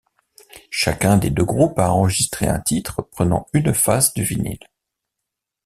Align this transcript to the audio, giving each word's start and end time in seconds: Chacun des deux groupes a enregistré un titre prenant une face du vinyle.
Chacun 0.71 1.17
des 1.17 1.29
deux 1.29 1.45
groupes 1.45 1.77
a 1.77 1.91
enregistré 1.91 2.47
un 2.47 2.59
titre 2.59 3.03
prenant 3.03 3.45
une 3.53 3.71
face 3.71 4.15
du 4.15 4.23
vinyle. 4.23 4.57